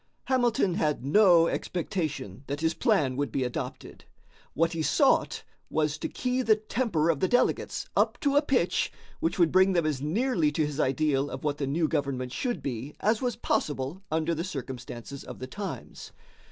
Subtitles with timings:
[0.25, 4.05] Hamilton had no expectation that his plan would be adopted.
[4.55, 8.91] What he sought was to key the temper of the delegates up to a pitch
[9.19, 12.63] which would bring them as nearly to his ideal of what the new government should
[12.63, 16.11] be as was possible under the circumstances of the times.